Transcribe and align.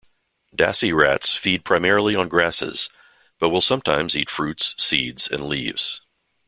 Dassie 0.57 0.95
rats 0.97 1.35
feed 1.35 1.63
primarily 1.63 2.15
on 2.15 2.27
grasses, 2.27 2.89
but 3.37 3.49
will 3.49 3.61
sometimes 3.61 4.17
eat 4.17 4.31
fruits, 4.31 4.73
seeds, 4.79 5.27
and 5.27 5.47
leaves. 5.47 6.01